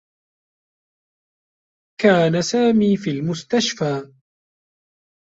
[2.01, 4.11] كان سامي في المستشفى.